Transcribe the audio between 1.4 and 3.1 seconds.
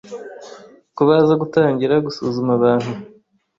gutangira gusuzuma abantu